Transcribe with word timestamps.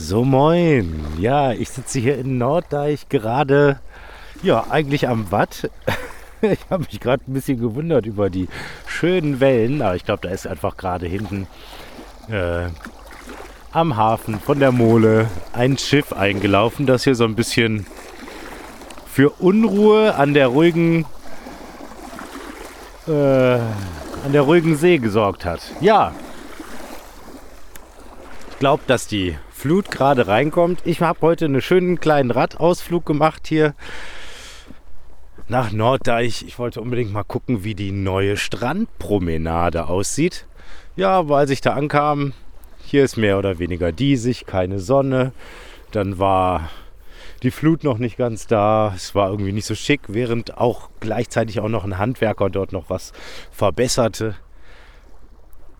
So 0.00 0.24
moin. 0.24 1.04
Ja, 1.18 1.52
ich 1.52 1.68
sitze 1.68 1.98
hier 1.98 2.16
in 2.16 2.38
Norddeich 2.38 3.10
gerade, 3.10 3.80
ja, 4.42 4.64
eigentlich 4.70 5.08
am 5.08 5.30
Watt. 5.30 5.70
Ich 6.42 6.58
habe 6.70 6.84
mich 6.90 7.00
gerade 7.00 7.22
ein 7.28 7.34
bisschen 7.34 7.60
gewundert 7.60 8.06
über 8.06 8.30
die 8.30 8.48
schönen 8.86 9.40
Wellen, 9.40 9.82
aber 9.82 9.94
ich 9.94 10.06
glaube, 10.06 10.26
da 10.26 10.32
ist 10.32 10.46
einfach 10.46 10.78
gerade 10.78 11.06
hinten 11.06 11.46
äh, 12.30 12.68
am 13.72 13.98
Hafen 13.98 14.40
von 14.40 14.58
der 14.58 14.72
Mole 14.72 15.28
ein 15.52 15.76
Schiff 15.76 16.14
eingelaufen, 16.14 16.86
das 16.86 17.04
hier 17.04 17.14
so 17.14 17.24
ein 17.24 17.34
bisschen 17.34 17.84
für 19.06 19.28
Unruhe 19.38 20.14
an 20.14 20.32
der 20.32 20.46
ruhigen 20.46 21.04
äh, 23.06 23.12
an 23.12 24.32
der 24.32 24.40
ruhigen 24.40 24.76
See 24.76 24.96
gesorgt 24.96 25.44
hat. 25.44 25.60
Ja, 25.82 26.14
ich 28.50 28.58
glaube, 28.60 28.84
dass 28.86 29.06
die 29.06 29.36
Flut 29.60 29.90
gerade 29.90 30.26
reinkommt. 30.26 30.80
Ich 30.86 31.02
habe 31.02 31.20
heute 31.20 31.44
einen 31.44 31.60
schönen 31.60 32.00
kleinen 32.00 32.30
Radausflug 32.30 33.04
gemacht 33.04 33.46
hier 33.46 33.74
nach 35.48 35.70
Norddeich. 35.70 36.46
Ich 36.48 36.58
wollte 36.58 36.80
unbedingt 36.80 37.12
mal 37.12 37.24
gucken, 37.24 37.62
wie 37.62 37.74
die 37.74 37.92
neue 37.92 38.38
Strandpromenade 38.38 39.86
aussieht. 39.86 40.46
Ja, 40.96 41.10
aber 41.10 41.36
als 41.36 41.50
ich 41.50 41.60
da 41.60 41.74
ankam, 41.74 42.32
hier 42.86 43.04
ist 43.04 43.18
mehr 43.18 43.36
oder 43.36 43.58
weniger 43.58 43.92
diesig, 43.92 44.46
keine 44.46 44.78
Sonne. 44.78 45.32
Dann 45.92 46.18
war 46.18 46.70
die 47.42 47.50
Flut 47.50 47.84
noch 47.84 47.98
nicht 47.98 48.16
ganz 48.16 48.46
da. 48.46 48.94
Es 48.96 49.14
war 49.14 49.28
irgendwie 49.28 49.52
nicht 49.52 49.66
so 49.66 49.74
schick, 49.74 50.00
während 50.08 50.56
auch 50.56 50.88
gleichzeitig 51.00 51.60
auch 51.60 51.68
noch 51.68 51.84
ein 51.84 51.98
Handwerker 51.98 52.48
dort 52.48 52.72
noch 52.72 52.88
was 52.88 53.12
verbesserte. 53.50 54.36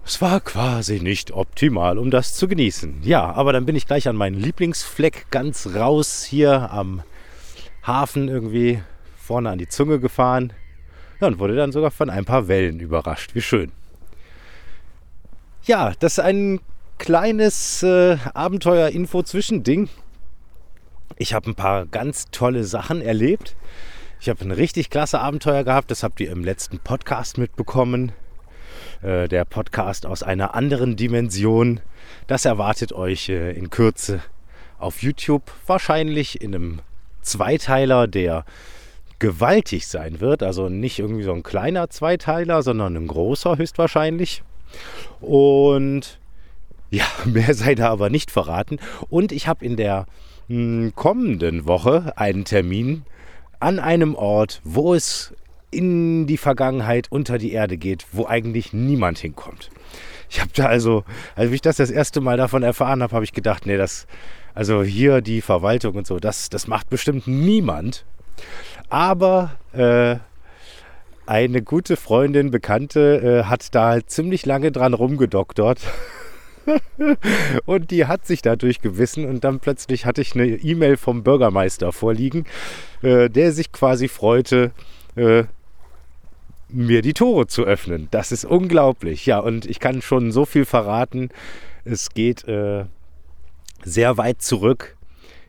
Es 0.05 0.21
war 0.21 0.41
quasi 0.41 1.01
nicht 1.01 1.31
optimal, 1.31 1.99
um 1.99 2.11
das 2.11 2.35
zu 2.35 2.49
genießen. 2.49 3.03
Ja, 3.03 3.33
aber 3.33 3.53
dann 3.53 3.67
bin 3.67 3.77
ich 3.77 3.87
gleich 3.87 4.09
an 4.09 4.17
meinen 4.17 4.41
Lieblingsfleck 4.41 5.27
ganz 5.31 5.69
raus 5.75 6.25
hier 6.25 6.71
am 6.73 7.03
Hafen 7.87 8.29
irgendwie 8.29 8.83
vorne 9.17 9.51
an 9.51 9.59
die 9.59 9.69
Zunge 9.69 10.01
gefahren. 10.01 10.53
Ja, 11.21 11.29
und 11.29 11.39
wurde 11.39 11.55
dann 11.55 11.73
sogar 11.73 11.91
von 11.91 12.11
ein 12.11 12.25
paar 12.25 12.49
Wellen 12.49 12.81
überrascht. 12.81 13.35
Wie 13.35 13.43
schön. 13.43 13.73
Ja, 15.65 15.93
das 16.01 16.15
ist 16.15 16.25
ein 16.25 16.61
kleines 16.99 17.83
äh, 17.83 18.17
Abenteuer-Info-Zwischending. 18.35 19.89
Ich 21.17 21.35
habe 21.35 21.51
ein 21.51 21.55
paar 21.55 21.87
ganz 21.87 22.27
tolle 22.31 22.65
Sachen 22.65 23.03
erlebt. 23.03 23.55
Ich 24.21 24.29
habe 24.29 24.43
ein 24.43 24.51
richtig 24.51 24.91
klasse 24.91 25.21
Abenteuer 25.21 25.65
gehabt. 25.65 25.91
Das 25.91 26.03
habt 26.03 26.21
ihr 26.21 26.31
im 26.31 26.45
letzten 26.45 26.79
Podcast 26.79 27.39
mitbekommen. 27.39 28.13
Äh, 29.03 29.29
der 29.29 29.47
Podcast 29.47 30.05
aus 30.05 30.23
einer 30.23 30.55
anderen 30.55 30.95
Dimension. 30.95 31.81
Das 32.27 32.45
erwartet 32.45 32.93
euch 32.93 33.31
äh, 33.31 33.53
in 33.53 33.71
Kürze 33.71 34.21
auf 34.79 35.03
YouTube. 35.03 35.51
Wahrscheinlich 35.67 36.43
in 36.43 36.55
einem 36.55 36.81
Zweiteiler, 37.23 38.07
der 38.07 38.45
gewaltig 39.19 39.87
sein 39.87 40.21
wird. 40.21 40.43
Also 40.43 40.69
nicht 40.69 40.99
irgendwie 40.99 41.23
so 41.23 41.33
ein 41.33 41.43
kleiner 41.43 41.89
Zweiteiler, 41.89 42.63
sondern 42.63 42.95
ein 42.95 43.07
großer 43.07 43.57
höchstwahrscheinlich. 43.57 44.43
Und 45.23 46.19
ja, 46.91 47.07
mehr 47.25 47.55
sei 47.55 47.75
da 47.75 47.89
aber 47.89 48.11
nicht 48.11 48.31
verraten. 48.31 48.79
Und 49.09 49.33
ich 49.33 49.49
habe 49.49 49.65
in 49.65 49.77
der 49.77 50.05
hm, 50.49 50.93
kommenden 50.95 51.67
Woche 51.67 52.13
einen 52.17 52.45
Termin 52.45 53.05
an 53.61 53.79
einem 53.79 54.15
Ort, 54.15 54.61
wo 54.65 54.93
es 54.93 55.33
in 55.71 56.27
die 56.27 56.37
Vergangenheit 56.37 57.07
unter 57.11 57.39
die 57.39 57.53
Erde 57.53 57.77
geht, 57.77 58.07
wo 58.13 58.27
eigentlich 58.27 58.73
niemand 58.73 59.19
hinkommt. 59.19 59.71
Ich 60.29 60.41
habe 60.41 60.51
da 60.55 60.67
also, 60.67 61.05
als 61.35 61.51
ich 61.51 61.61
das 61.61 61.77
das 61.77 61.91
erste 61.91 62.21
Mal 62.21 62.37
davon 62.37 62.63
erfahren 62.63 63.03
habe, 63.03 63.15
habe 63.15 63.25
ich 63.25 63.33
gedacht, 63.33 63.67
nee, 63.67 63.77
das, 63.77 64.07
also 64.55 64.83
hier 64.83 65.21
die 65.21 65.41
Verwaltung 65.41 65.97
und 65.97 66.07
so, 66.07 66.19
das, 66.19 66.49
das 66.51 66.67
macht 66.69 66.89
bestimmt 66.89 67.27
niemand. 67.27 68.05
Aber 68.89 69.53
äh, 69.73 70.17
eine 71.27 71.63
gute 71.63 71.97
Freundin, 71.97 72.51
Bekannte, 72.51 73.43
äh, 73.43 73.49
hat 73.49 73.75
da 73.75 73.89
halt 73.91 74.11
ziemlich 74.11 74.47
lange 74.47 74.73
dran 74.73 74.95
rumgedoktert. 74.95 75.81
und 77.67 77.91
die 77.91 78.07
hat 78.07 78.27
sich 78.27 78.43
dadurch 78.43 78.81
gewissen 78.81 79.25
und 79.25 79.45
dann 79.45 79.61
plötzlich 79.61 80.07
hatte 80.07 80.23
ich 80.23 80.35
eine 80.35 80.47
E-Mail 80.47 80.97
vom 80.97 81.23
Bürgermeister 81.23 81.93
vorliegen, 81.93 82.45
äh, 83.03 83.29
der 83.29 83.53
sich 83.53 83.73
quasi 83.73 84.09
freute, 84.09 84.73
äh, 85.17 85.45
mir 86.73 87.03
die 87.03 87.13
Tore 87.13 87.47
zu 87.47 87.65
öffnen. 87.65 88.09
Das 88.11 88.33
ist 88.33 88.45
unglaublich. 88.45 89.27
Ja, 89.27 89.39
und 89.39 89.67
ich 89.67 89.81
kann 89.81 90.03
schon 90.03 90.33
so 90.33 90.45
viel 90.45 90.65
verraten. 90.65 91.31
Es 91.85 92.11
geht 92.11 92.47
äh, 92.47 92.85
sehr 93.83 94.19
weit 94.19 94.43
zurück 94.43 94.97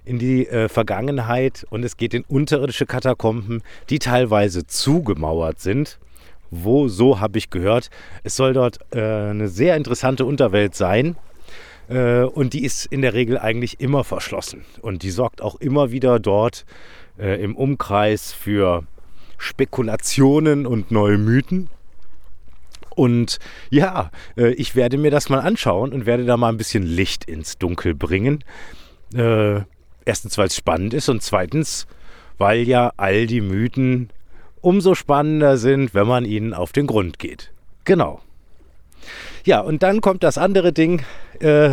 in 0.03 0.19
die 0.19 0.47
äh, 0.47 0.67
Vergangenheit 0.67 1.65
und 1.69 1.83
es 1.83 1.97
geht 1.97 2.13
in 2.13 2.23
unterirdische 2.23 2.85
Katakomben, 2.85 3.61
die 3.89 3.99
teilweise 3.99 4.65
zugemauert 4.65 5.59
sind. 5.59 5.99
Wo, 6.49 6.87
so 6.89 7.19
habe 7.19 7.37
ich 7.37 7.49
gehört, 7.49 7.89
es 8.23 8.35
soll 8.35 8.53
dort 8.53 8.79
äh, 8.93 8.99
eine 9.01 9.47
sehr 9.47 9.77
interessante 9.77 10.25
Unterwelt 10.25 10.75
sein. 10.75 11.15
Äh, 11.87 12.23
und 12.23 12.53
die 12.53 12.65
ist 12.65 12.85
in 12.85 13.01
der 13.01 13.13
Regel 13.13 13.37
eigentlich 13.37 13.79
immer 13.79 14.03
verschlossen. 14.03 14.65
Und 14.81 15.03
die 15.03 15.11
sorgt 15.11 15.41
auch 15.41 15.55
immer 15.55 15.91
wieder 15.91 16.19
dort 16.19 16.65
äh, 17.17 17.41
im 17.41 17.55
Umkreis 17.55 18.33
für 18.33 18.83
Spekulationen 19.41 20.67
und 20.67 20.91
neue 20.91 21.17
Mythen. 21.17 21.69
Und 22.95 23.39
ja, 23.69 24.11
äh, 24.37 24.51
ich 24.53 24.75
werde 24.75 24.97
mir 24.97 25.11
das 25.11 25.29
mal 25.29 25.39
anschauen 25.39 25.91
und 25.93 26.05
werde 26.05 26.25
da 26.25 26.37
mal 26.37 26.49
ein 26.49 26.57
bisschen 26.57 26.83
Licht 26.83 27.25
ins 27.25 27.57
Dunkel 27.57 27.95
bringen. 27.95 28.43
Äh, 29.15 29.61
erstens, 30.05 30.37
weil 30.37 30.47
es 30.47 30.55
spannend 30.55 30.93
ist 30.93 31.09
und 31.09 31.23
zweitens, 31.23 31.87
weil 32.37 32.67
ja 32.67 32.93
all 32.97 33.25
die 33.25 33.41
Mythen 33.41 34.11
umso 34.61 34.93
spannender 34.93 35.57
sind, 35.57 35.95
wenn 35.95 36.07
man 36.07 36.23
ihnen 36.25 36.53
auf 36.53 36.71
den 36.71 36.85
Grund 36.85 37.17
geht. 37.17 37.51
Genau. 37.83 38.21
Ja, 39.43 39.61
und 39.61 39.81
dann 39.81 40.01
kommt 40.01 40.21
das 40.23 40.37
andere 40.37 40.71
Ding. 40.71 41.03
Äh, 41.39 41.71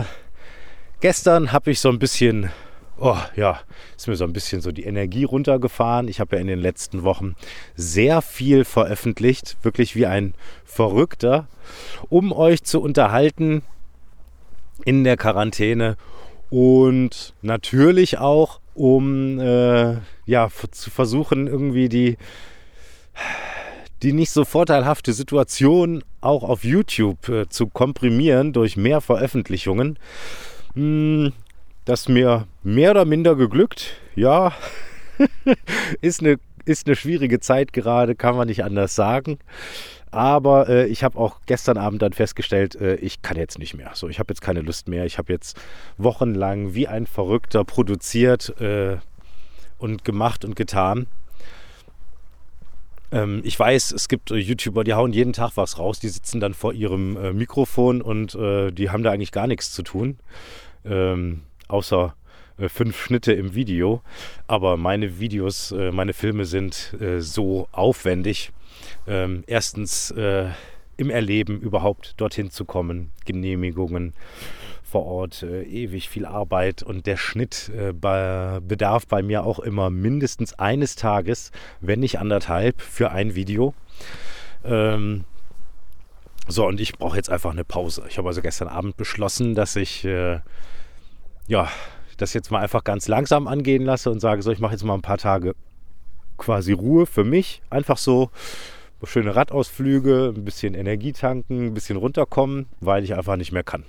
gestern 1.00 1.52
habe 1.52 1.70
ich 1.70 1.80
so 1.80 1.90
ein 1.90 1.98
bisschen 1.98 2.50
oh 3.00 3.19
ja, 3.36 3.60
ist 3.97 4.09
mir 4.09 4.16
so 4.16 4.25
ein 4.25 4.32
bisschen 4.32 4.60
so 4.60 4.72
die 4.72 4.84
Energie 4.84 5.25
runtergefahren. 5.25 6.09
Ich 6.09 6.20
habe 6.20 6.36
ja 6.36 6.42
in 6.42 6.48
den 6.48 6.59
letzten 6.59 7.03
Wochen 7.03 7.36
sehr 7.76 8.22
viel 8.22 8.64
veröffentlicht, 8.64 9.56
wirklich 9.62 9.94
wie 9.97 10.06
ein 10.06 10.34
Verrückter, 10.64 11.47
um 12.09 12.32
euch 12.32 12.64
zu 12.64 12.81
unterhalten 12.81 13.62
in 14.84 15.04
der 15.04 15.16
Quarantäne 15.16 15.97
und 16.50 17.34
natürlich 17.42 18.19
auch, 18.19 18.60
um 18.75 19.38
äh, 19.38 19.97
ja, 20.26 20.48
zu 20.70 20.91
versuchen, 20.91 21.47
irgendwie 21.47 21.88
die, 21.88 22.16
die 24.03 24.12
nicht 24.12 24.30
so 24.30 24.44
vorteilhafte 24.44 25.12
Situation 25.12 26.04
auch 26.20 26.42
auf 26.42 26.65
YouTube 26.65 27.28
äh, 27.28 27.48
zu 27.48 27.66
komprimieren 27.66 28.53
durch 28.53 28.76
mehr 28.76 29.00
Veröffentlichungen. 29.00 29.98
Hm, 30.75 31.32
das 31.88 32.06
mir 32.06 32.47
mehr 32.62 32.91
oder 32.91 33.06
minder 33.06 33.34
geglückt. 33.34 33.97
Ja, 34.15 34.53
ist, 36.03 36.21
eine, 36.21 36.38
ist 36.66 36.87
eine 36.87 36.97
schwierige 36.97 37.41
Zeit 37.41 37.72
gerade, 37.72 38.15
kann 38.15 38.37
man 38.37 38.49
nicht 38.49 38.62
anders 38.62 38.94
sagen. 38.94 39.38
Aber 40.10 40.68
äh, 40.68 40.86
ich 40.86 41.03
habe 41.03 41.18
auch 41.18 41.41
gestern 41.47 41.78
Abend 41.78 42.03
dann 42.03 42.12
festgestellt, 42.12 42.77
äh, 42.77 42.97
ich 42.97 43.22
kann 43.22 43.39
jetzt 43.39 43.59
nicht 43.59 43.74
mehr. 43.74 43.91
So, 43.95 44.09
ich 44.09 44.18
habe 44.18 44.30
jetzt 44.30 44.42
keine 44.42 44.60
Lust 44.60 44.89
mehr. 44.89 45.07
Ich 45.07 45.16
habe 45.16 45.33
jetzt 45.33 45.59
wochenlang 45.97 46.74
wie 46.74 46.89
ein 46.89 47.07
Verrückter 47.07 47.65
produziert 47.65 48.60
äh, 48.60 48.98
und 49.78 50.04
gemacht 50.04 50.45
und 50.45 50.57
getan. 50.57 51.07
Ähm, 53.12 53.41
ich 53.45 53.59
weiß, 53.59 53.92
es 53.92 54.09
gibt 54.09 54.30
äh, 54.30 54.36
YouTuber, 54.36 54.84
die 54.84 54.92
hauen 54.92 55.15
jeden 55.15 55.33
Tag 55.33 55.53
was 55.57 55.78
raus. 55.78 56.01
Die 56.01 56.09
sitzen 56.09 56.41
dann 56.41 56.53
vor 56.53 56.74
ihrem 56.74 57.16
äh, 57.16 57.33
Mikrofon 57.33 58.03
und 58.03 58.34
äh, 58.34 58.72
die 58.72 58.91
haben 58.91 59.03
da 59.03 59.10
eigentlich 59.10 59.33
gar 59.33 59.47
nichts 59.47 59.72
zu 59.72 59.83
tun. 59.83 60.18
Ähm, 60.84 61.42
außer 61.68 62.15
äh, 62.59 62.68
fünf 62.68 63.00
Schnitte 63.00 63.32
im 63.32 63.54
Video. 63.54 64.03
Aber 64.47 64.76
meine 64.76 65.18
Videos, 65.20 65.72
äh, 65.72 65.92
meine 65.92 66.12
Filme 66.12 66.44
sind 66.44 66.94
äh, 67.00 67.20
so 67.20 67.68
aufwendig. 67.72 68.50
Ähm, 69.06 69.44
erstens 69.47 70.10
im 70.97 71.10
Erleben 71.10 71.60
überhaupt 71.60 72.15
dorthin 72.16 72.50
zu 72.50 72.65
kommen, 72.65 73.12
Genehmigungen 73.24 74.15
vor 74.82 75.04
Ort, 75.04 75.42
ewig 75.42 76.09
viel 76.09 76.26
Arbeit 76.26 76.82
und 76.82 77.06
der 77.06 77.16
Schnitt 77.16 77.71
bedarf 78.00 79.06
bei 79.06 79.22
mir 79.22 79.44
auch 79.44 79.59
immer 79.59 79.91
mindestens 79.91 80.54
eines 80.54 80.97
Tages, 80.97 81.50
wenn 81.80 82.00
nicht 82.00 82.18
anderthalb, 82.18 82.80
für 82.80 83.10
ein 83.10 83.34
Video. 83.34 83.74
Ähm, 84.64 85.24
so, 86.47 86.66
und 86.66 86.80
ich 86.80 86.92
brauche 86.92 87.16
jetzt 87.16 87.30
einfach 87.30 87.50
eine 87.50 87.64
Pause. 87.64 88.04
Ich 88.09 88.18
habe 88.18 88.28
also 88.28 88.42
gestern 88.42 88.68
Abend 88.68 88.97
beschlossen, 88.97 89.54
dass 89.54 89.76
ich 89.76 90.04
ja, 91.48 91.68
das 92.18 92.34
jetzt 92.34 92.50
mal 92.50 92.60
einfach 92.60 92.84
ganz 92.84 93.09
langsam 93.09 93.48
angehen 93.48 93.84
lasse 93.84 94.10
und 94.10 94.21
sage, 94.21 94.42
so, 94.42 94.53
ich 94.53 94.59
mache 94.59 94.72
jetzt 94.72 94.84
mal 94.84 94.95
ein 94.95 95.03
paar 95.03 95.18
Tage 95.18 95.54
quasi 96.36 96.72
Ruhe 96.72 97.06
für 97.06 97.24
mich. 97.24 97.62
Einfach 97.71 97.97
so 97.97 98.30
schöne 99.04 99.34
Radausflüge, 99.34 100.34
ein 100.36 100.45
bisschen 100.45 100.74
Energie 100.74 101.12
tanken, 101.12 101.66
ein 101.66 101.74
bisschen 101.74 101.97
runterkommen, 101.97 102.66
weil 102.80 103.04
ich 103.04 103.15
einfach 103.15 103.36
nicht 103.36 103.53
mehr 103.53 103.62
kann. 103.62 103.84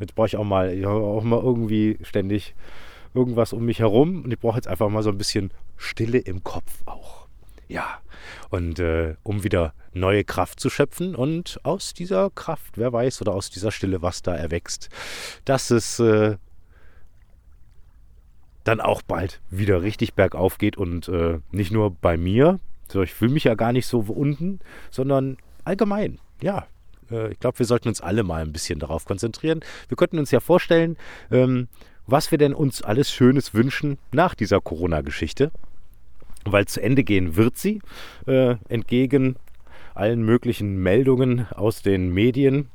Jetzt 0.00 0.14
brauche 0.14 0.26
ich 0.26 0.36
auch 0.36 0.44
mal, 0.44 0.72
ich 0.72 0.86
auch 0.86 1.22
mal 1.22 1.40
irgendwie 1.40 1.98
ständig 2.02 2.54
irgendwas 3.12 3.52
um 3.52 3.64
mich 3.64 3.78
herum 3.78 4.24
und 4.24 4.32
ich 4.32 4.38
brauche 4.38 4.56
jetzt 4.56 4.68
einfach 4.68 4.88
mal 4.88 5.02
so 5.02 5.10
ein 5.10 5.18
bisschen 5.18 5.50
Stille 5.76 6.18
im 6.18 6.42
Kopf 6.42 6.82
auch. 6.86 7.26
Ja, 7.68 7.98
und 8.50 8.78
äh, 8.78 9.14
um 9.22 9.44
wieder 9.44 9.72
neue 9.92 10.24
Kraft 10.24 10.60
zu 10.60 10.70
schöpfen 10.70 11.14
und 11.14 11.60
aus 11.62 11.94
dieser 11.94 12.30
Kraft, 12.30 12.76
wer 12.76 12.92
weiß, 12.92 13.20
oder 13.20 13.32
aus 13.32 13.50
dieser 13.50 13.70
Stille, 13.70 14.02
was 14.02 14.22
da 14.22 14.34
erwächst, 14.34 14.88
dass 15.44 15.70
es 15.70 15.98
äh, 16.00 16.36
dann 18.64 18.80
auch 18.80 19.02
bald 19.02 19.40
wieder 19.50 19.82
richtig 19.82 20.14
bergauf 20.14 20.58
geht 20.58 20.76
und 20.76 21.08
äh, 21.08 21.38
nicht 21.52 21.70
nur 21.70 21.90
bei 21.90 22.16
mir, 22.16 22.58
so 22.88 23.02
ich 23.02 23.14
fühle 23.14 23.32
mich 23.32 23.44
ja 23.44 23.54
gar 23.54 23.72
nicht 23.72 23.86
so 23.86 24.00
unten, 24.00 24.60
sondern 24.90 25.36
allgemein, 25.64 26.18
ja. 26.42 26.66
Äh, 27.10 27.32
ich 27.32 27.40
glaube, 27.40 27.58
wir 27.58 27.66
sollten 27.66 27.88
uns 27.88 28.00
alle 28.00 28.22
mal 28.22 28.42
ein 28.42 28.52
bisschen 28.52 28.78
darauf 28.78 29.04
konzentrieren. 29.04 29.60
Wir 29.88 29.96
könnten 29.96 30.18
uns 30.18 30.30
ja 30.30 30.40
vorstellen, 30.40 30.96
ähm, 31.30 31.68
was 32.06 32.30
wir 32.30 32.38
denn 32.38 32.54
uns 32.54 32.82
alles 32.82 33.10
Schönes 33.10 33.54
wünschen 33.54 33.98
nach 34.12 34.34
dieser 34.34 34.60
Corona-Geschichte. 34.60 35.50
Weil 36.44 36.66
zu 36.66 36.82
Ende 36.82 37.04
gehen 37.04 37.36
wird 37.36 37.56
sie, 37.56 37.80
äh, 38.26 38.56
entgegen 38.68 39.36
allen 39.94 40.22
möglichen 40.22 40.82
Meldungen 40.82 41.46
aus 41.52 41.80
den 41.82 42.12
Medien. 42.12 42.68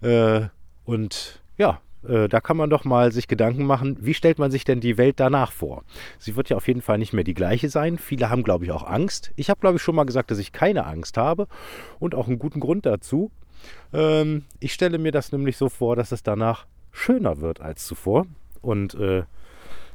Äh, 0.00 0.46
und 0.84 1.40
ja, 1.56 1.80
äh, 2.08 2.28
da 2.28 2.40
kann 2.40 2.56
man 2.56 2.70
doch 2.70 2.84
mal 2.84 3.12
sich 3.12 3.28
Gedanken 3.28 3.64
machen, 3.64 3.96
wie 4.00 4.14
stellt 4.14 4.38
man 4.38 4.50
sich 4.50 4.64
denn 4.64 4.80
die 4.80 4.98
Welt 4.98 5.20
danach 5.20 5.52
vor? 5.52 5.84
Sie 6.18 6.36
wird 6.36 6.48
ja 6.48 6.56
auf 6.56 6.68
jeden 6.68 6.82
Fall 6.82 6.98
nicht 6.98 7.12
mehr 7.12 7.24
die 7.24 7.34
gleiche 7.34 7.68
sein. 7.68 7.98
Viele 7.98 8.30
haben, 8.30 8.42
glaube 8.42 8.64
ich, 8.64 8.72
auch 8.72 8.84
Angst. 8.84 9.32
Ich 9.36 9.50
habe, 9.50 9.60
glaube 9.60 9.76
ich, 9.76 9.82
schon 9.82 9.94
mal 9.94 10.04
gesagt, 10.04 10.30
dass 10.30 10.38
ich 10.38 10.52
keine 10.52 10.86
Angst 10.86 11.16
habe 11.16 11.46
und 11.98 12.14
auch 12.14 12.26
einen 12.26 12.38
guten 12.38 12.60
Grund 12.60 12.86
dazu. 12.86 13.30
Ähm, 13.92 14.44
ich 14.60 14.72
stelle 14.72 14.98
mir 14.98 15.12
das 15.12 15.32
nämlich 15.32 15.56
so 15.56 15.68
vor, 15.68 15.96
dass 15.96 16.12
es 16.12 16.22
danach 16.22 16.66
schöner 16.92 17.40
wird 17.40 17.60
als 17.60 17.86
zuvor 17.86 18.26
und 18.62 18.94
äh, 18.94 19.24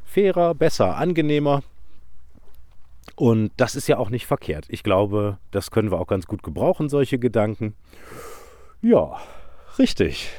fairer, 0.05 0.55
besser, 0.55 0.97
angenehmer. 0.97 1.63
Und 3.15 3.51
das 3.57 3.75
ist 3.75 3.87
ja 3.87 3.97
auch 3.97 4.09
nicht 4.09 4.25
verkehrt. 4.25 4.65
Ich 4.69 4.83
glaube, 4.83 5.37
das 5.51 5.71
können 5.71 5.91
wir 5.91 5.99
auch 5.99 6.07
ganz 6.07 6.25
gut 6.25 6.43
gebrauchen, 6.43 6.89
solche 6.89 7.19
Gedanken. 7.19 7.75
Ja, 8.81 9.17
richtig. 9.77 10.29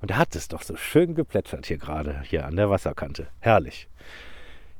Und 0.00 0.10
er 0.10 0.18
hat 0.18 0.36
es 0.36 0.48
doch 0.48 0.62
so 0.62 0.76
schön 0.76 1.14
geplätschert 1.14 1.66
hier 1.66 1.78
gerade, 1.78 2.22
hier 2.22 2.46
an 2.46 2.56
der 2.56 2.70
Wasserkante. 2.70 3.28
Herrlich. 3.40 3.88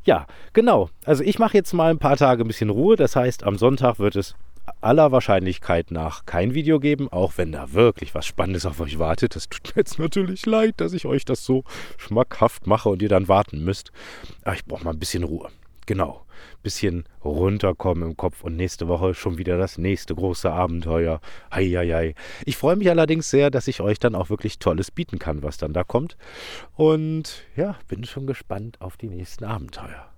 Ja, 0.05 0.27
genau. 0.53 0.91
Also 1.05 1.25
ich 1.25 1.39
mache 1.39 1.57
jetzt 1.57 1.73
mal 1.73 1.91
ein 1.91 1.99
paar 1.99 2.17
Tage 2.17 2.45
ein 2.45 2.47
bisschen 2.47 2.71
Ruhe. 2.71 2.97
Das 2.97 3.17
heißt, 3.17 3.45
am 3.45 3.59
Sonntag 3.59 3.99
wird 3.99 4.17
es 4.17 4.35
aller 4.81 5.13
Wahrscheinlichkeit 5.13 5.91
nach 5.91 6.27
kein 6.27 6.55
Video 6.55 6.81
geben, 6.81 7.09
auch 7.11 7.33
wenn 7.37 7.53
da 7.53 7.73
wirklich 7.73 8.15
was 8.15 8.27
Spannendes 8.27 8.67
auf 8.67 8.81
euch 8.81 8.99
wartet. 8.99 9.37
Das 9.37 9.49
tut 9.49 9.75
mir 9.75 9.81
jetzt 9.81 9.99
natürlich 9.99 10.47
leid, 10.47 10.75
dass 10.79 10.93
ich 10.93 11.07
euch 11.07 11.25
das 11.25 11.45
so 11.45 11.65
schmackhaft 11.97 12.67
mache 12.67 12.89
und 12.89 13.03
ihr 13.03 13.09
dann 13.09 13.29
warten 13.29 13.65
müsst. 13.65 13.93
Aber 14.45 14.55
ich 14.55 14.65
brauche 14.65 14.85
mal 14.85 14.93
ein 14.93 14.99
bisschen 14.99 15.25
Ruhe. 15.25 15.49
Genau. 15.87 16.25
Bisschen 16.63 17.05
runterkommen 17.25 18.11
im 18.11 18.17
Kopf 18.17 18.43
und 18.43 18.57
nächste 18.57 18.89
Woche 18.89 19.15
schon 19.15 19.39
wieder 19.39 19.57
das 19.57 19.79
nächste 19.79 20.15
große 20.15 20.51
Abenteuer. 20.51 21.21
Heieiei. 21.53 22.15
Ich 22.45 22.57
freue 22.57 22.77
mich 22.77 22.91
allerdings 22.91 23.31
sehr, 23.31 23.51
dass 23.51 23.69
ich 23.69 23.81
euch 23.81 23.99
dann 23.99 24.15
auch 24.15 24.29
wirklich 24.29 24.59
Tolles 24.59 24.91
bieten 24.91 25.19
kann, 25.19 25.43
was 25.43 25.59
dann 25.59 25.73
da 25.73 25.85
kommt. 25.85 26.17
Und 26.75 27.45
ja, 27.55 27.77
bin 27.89 28.05
schon 28.05 28.27
gespannt 28.27 28.81
auf 28.81 28.97
die 28.97 29.09
nächsten 29.09 29.45
Abenteuer. 29.45 30.11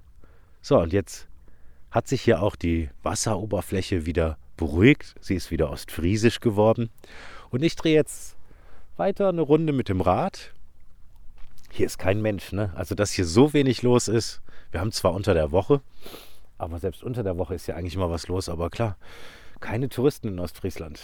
So, 0.62 0.80
und 0.80 0.92
jetzt 0.92 1.28
hat 1.90 2.08
sich 2.08 2.22
hier 2.22 2.42
auch 2.42 2.56
die 2.56 2.88
Wasseroberfläche 3.02 4.06
wieder 4.06 4.38
beruhigt. 4.56 5.14
Sie 5.20 5.34
ist 5.34 5.50
wieder 5.50 5.70
ostfriesisch 5.70 6.40
geworden. 6.40 6.90
Und 7.50 7.62
ich 7.62 7.76
drehe 7.76 7.94
jetzt 7.94 8.36
weiter 8.96 9.28
eine 9.28 9.42
Runde 9.42 9.72
mit 9.72 9.88
dem 9.88 10.00
Rad. 10.00 10.52
Hier 11.70 11.86
ist 11.86 11.98
kein 11.98 12.22
Mensch, 12.22 12.52
ne? 12.52 12.72
Also, 12.74 12.94
dass 12.94 13.12
hier 13.12 13.26
so 13.26 13.52
wenig 13.52 13.82
los 13.82 14.08
ist. 14.08 14.40
Wir 14.70 14.80
haben 14.80 14.92
zwar 14.92 15.14
unter 15.14 15.34
der 15.34 15.50
Woche, 15.50 15.80
aber 16.58 16.78
selbst 16.78 17.02
unter 17.02 17.22
der 17.22 17.38
Woche 17.38 17.54
ist 17.54 17.66
ja 17.66 17.76
eigentlich 17.76 17.94
immer 17.94 18.10
was 18.10 18.28
los. 18.28 18.48
Aber 18.48 18.70
klar, 18.70 18.96
keine 19.60 19.88
Touristen 19.88 20.28
in 20.28 20.38
Ostfriesland. 20.38 21.00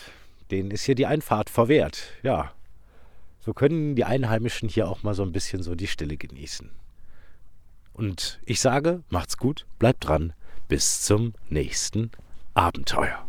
Denen 0.50 0.70
ist 0.70 0.84
hier 0.84 0.94
die 0.94 1.06
Einfahrt 1.06 1.50
verwehrt. 1.50 2.12
Ja, 2.22 2.52
so 3.40 3.52
können 3.52 3.94
die 3.94 4.05
Einheimischen 4.05 4.69
hier 4.69 4.88
auch 4.88 5.02
mal 5.02 5.14
so 5.14 5.22
ein 5.22 5.32
bisschen 5.32 5.62
so 5.62 5.75
die 5.75 5.87
Stille 5.87 6.16
genießen. 6.16 6.70
Und 7.93 8.40
ich 8.44 8.61
sage, 8.61 9.02
macht's 9.08 9.37
gut, 9.37 9.66
bleibt 9.78 10.08
dran, 10.08 10.32
bis 10.69 11.02
zum 11.02 11.34
nächsten 11.49 12.11
Abenteuer. 12.55 13.24